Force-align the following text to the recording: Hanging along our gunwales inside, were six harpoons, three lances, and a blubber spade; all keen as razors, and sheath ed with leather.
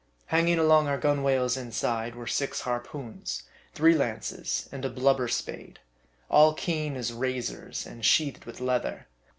Hanging 0.25 0.57
along 0.57 0.87
our 0.87 0.97
gunwales 0.97 1.55
inside, 1.55 2.15
were 2.15 2.25
six 2.25 2.61
harpoons, 2.61 3.43
three 3.75 3.93
lances, 3.93 4.67
and 4.71 4.83
a 4.83 4.89
blubber 4.89 5.27
spade; 5.27 5.77
all 6.27 6.55
keen 6.55 6.95
as 6.95 7.13
razors, 7.13 7.85
and 7.85 8.03
sheath 8.03 8.37
ed 8.37 8.45
with 8.45 8.59
leather. 8.59 9.05